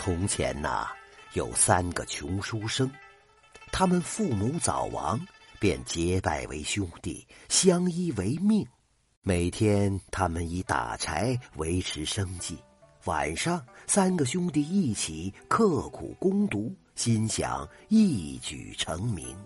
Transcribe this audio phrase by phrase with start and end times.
[0.00, 0.86] 从前呐，
[1.32, 2.88] 有三个穷书生，
[3.72, 5.20] 他们父母早亡，
[5.58, 8.64] 便结拜为兄弟，相依为命。
[9.22, 12.56] 每天他们以打柴维持生计，
[13.06, 19.36] 晚上三个兄弟一起刻苦攻读，心想一举成名。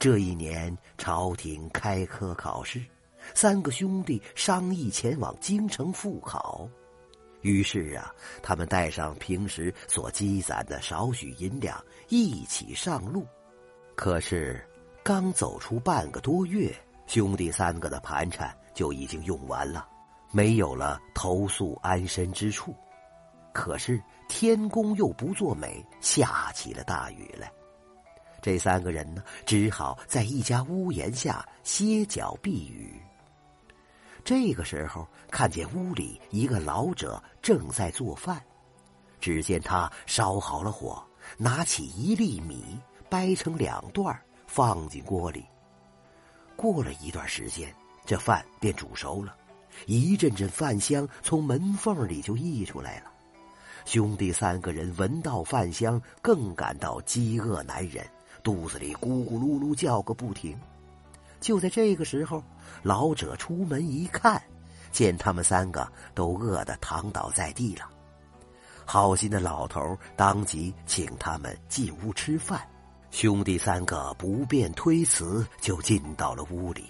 [0.00, 2.84] 这一年，朝廷开科考试，
[3.34, 6.68] 三个兄弟商议前往京城赴考。
[7.42, 13.26] 于是啊，他们带上平时所积攒的少许银两，一起上路。
[13.94, 14.64] 可是，
[15.02, 16.74] 刚走出半个多月，
[17.06, 19.86] 兄弟三个的盘缠就已经用完了，
[20.30, 22.74] 没有了投宿安身之处。
[23.52, 27.52] 可是天公又不作美，下起了大雨来。
[28.40, 33.00] 这三个人呢，只好在一家屋檐下歇脚避雨。
[34.24, 38.42] 这个时候，看见屋里一个老者正在做饭。
[39.20, 41.02] 只见他烧好了火，
[41.36, 45.44] 拿起一粒米，掰成两段，放进锅里。
[46.56, 47.72] 过了一段时间，
[48.04, 49.36] 这饭便煮熟了，
[49.86, 53.10] 一阵阵饭香从门缝里就溢出来了。
[53.84, 58.04] 兄弟三个人闻到饭香，更感到饥饿难忍，
[58.42, 60.56] 肚子里咕咕噜噜叫个不停。
[61.42, 62.42] 就在这个时候，
[62.82, 64.40] 老者出门一看，
[64.90, 67.90] 见他们三个都饿得躺倒在地了。
[68.86, 72.66] 好心的老头当即请他们进屋吃饭。
[73.10, 76.84] 兄弟三个不便推辞，就进到了屋里。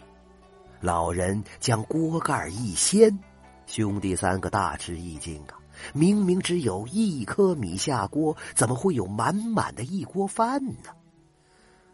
[0.80, 3.19] 老人将锅盖一掀，
[3.67, 5.58] 兄弟三个大吃一惊啊！
[5.95, 10.91] 明明只有一颗米下锅，怎么会有满满的一锅饭呢？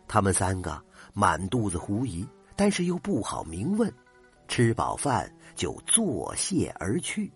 [0.06, 2.26] 他们三个满肚子狐疑。
[2.58, 3.88] 但是又不好明问，
[4.48, 7.32] 吃饱饭就作谢而去。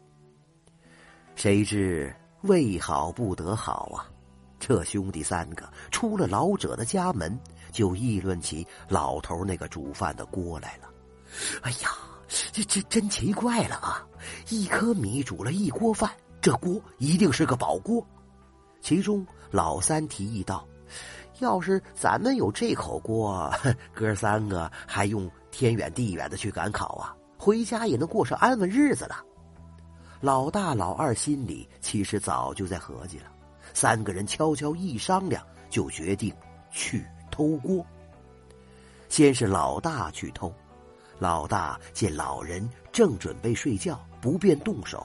[1.37, 4.11] 谁知未好不得好啊！
[4.59, 7.39] 这兄弟三个出了老者的家门，
[7.71, 10.91] 就议论起老头那个煮饭的锅来了。
[11.63, 11.91] 哎呀，
[12.51, 14.05] 这这真奇怪了啊！
[14.49, 18.05] 一颗米煮了一锅饭，这锅一定是个宝锅。
[18.81, 20.67] 其中老三提议道。
[21.39, 23.53] 要是咱们有这口锅，
[23.95, 27.17] 哥三个还用天远地远的去赶考啊？
[27.39, 29.17] 回家也能过上安稳日子了。
[30.21, 33.25] 老大、老二心里其实早就在合计了，
[33.75, 36.33] 三个人悄悄一商量，就决定
[36.71, 37.85] 去偷锅。
[39.09, 40.55] 先是老大去偷，
[41.19, 45.05] 老大见老人正准备睡觉，不便动手，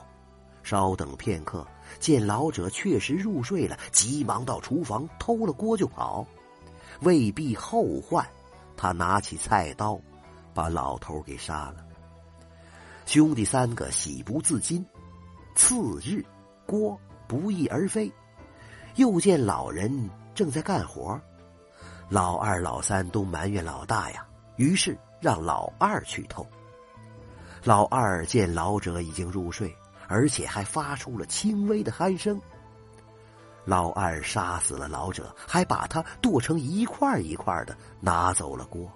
[0.62, 1.66] 稍等片刻。
[1.98, 6.26] 见老者确实入睡了，急忙到厨房偷了锅就跑，
[7.00, 8.26] 为避后患，
[8.76, 10.00] 他拿起菜刀，
[10.52, 11.84] 把老头给杀了。
[13.06, 14.84] 兄弟三个喜不自禁。
[15.54, 16.24] 次日，
[16.66, 18.12] 锅不翼而飞，
[18.94, 21.20] 又见老人正在干活，
[22.08, 24.24] 老二、老三都埋怨老大呀，
[24.54, 26.46] 于是让老二去偷。
[27.64, 29.74] 老二见老者已经入睡。
[30.08, 32.40] 而且还发出了轻微的鼾声。
[33.64, 38.90] 老二杀死了老者，还把他剁成一块一块的拿走了锅。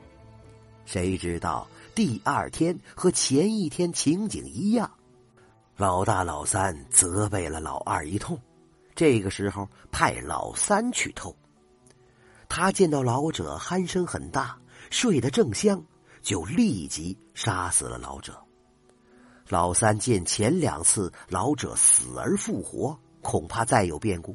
[0.86, 4.90] 谁知道第二天和前一天情景一样，
[5.76, 8.36] 老大老三责备了老二一通。
[8.94, 11.34] 这个时候派老三去偷，
[12.48, 14.58] 他见到老者鼾声很大，
[14.90, 15.82] 睡得正香，
[16.20, 18.38] 就立即杀死了老者。
[19.52, 24.34] 老三见前两次老者死而复活，恐怕再有变故。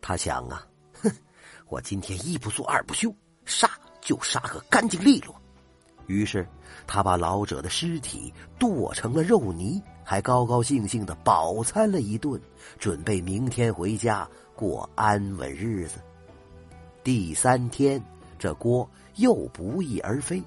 [0.00, 0.66] 他想啊，
[1.00, 1.08] 哼，
[1.70, 5.32] 我今天一不做二不休，杀就杀个干净利落。
[6.08, 6.44] 于是
[6.84, 12.42] 他把老者的尸体剁成了肉泥，还高高兴兴的饱餐了一顿，
[12.76, 16.00] 准备明天回家过安稳日子。
[17.04, 18.04] 第三天，
[18.36, 20.42] 这锅又不翼而飞。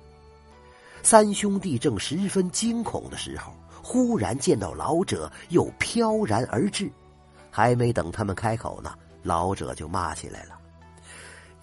[1.04, 3.54] 三兄弟正十分惊恐的时候。
[3.92, 6.92] 忽然见到老者又飘然而至，
[7.50, 8.94] 还没等他们开口呢，
[9.24, 10.60] 老者就骂起来了：“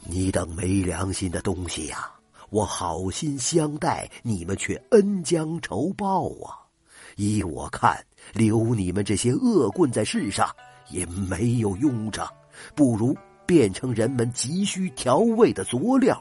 [0.02, 2.10] 你等没良心的东西呀！
[2.50, 6.66] 我好心相待，你们却恩将仇报啊！
[7.14, 10.50] 依我看，留你们这些恶棍在世上
[10.88, 12.28] 也没有用着，
[12.74, 13.16] 不如
[13.46, 16.20] 变成人们急需调味的佐料，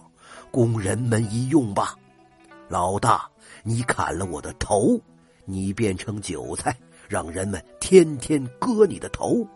[0.51, 1.95] 供人们一用吧。
[2.69, 3.27] 老大，
[3.63, 5.01] 你砍了我的头。”
[5.45, 6.75] 你变成韭菜，
[7.07, 9.47] 让人们天天割你的头；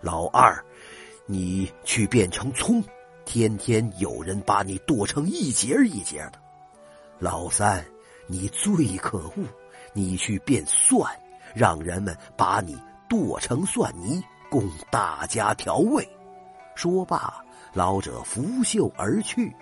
[0.00, 0.64] 老二，
[1.26, 2.82] 你去变成葱，
[3.24, 6.38] 天天有人把你剁成一节一节的；
[7.18, 7.84] 老三，
[8.26, 9.44] 你最可恶，
[9.92, 11.12] 你去变蒜，
[11.54, 12.78] 让人们把你
[13.08, 16.08] 剁成蒜泥，供大家调味。
[16.76, 19.54] 说罢，老者拂袖而去。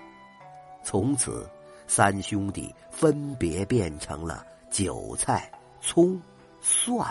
[0.84, 1.48] 从此，
[1.86, 5.50] 三兄弟分别变成了韭菜、
[5.80, 6.20] 葱、
[6.60, 7.06] 蒜，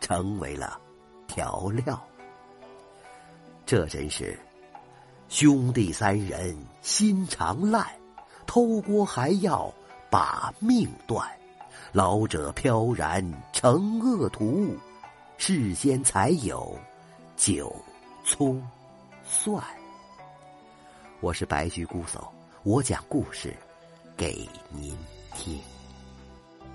[0.00, 0.80] 成为了
[1.26, 2.02] 调料。
[3.66, 4.38] 这真是
[5.28, 7.86] 兄弟三人心肠烂，
[8.46, 9.72] 偷锅还要
[10.10, 11.26] 把命断。
[11.92, 14.76] 老者飘然成恶徒，
[15.38, 16.76] 事先才有
[17.36, 17.74] 酒、
[18.24, 18.62] 葱、
[19.24, 19.62] 蒜。
[21.20, 22.20] 我是白驹姑叟，
[22.64, 23.56] 我讲故事
[24.16, 24.96] 给您
[25.34, 25.58] 听。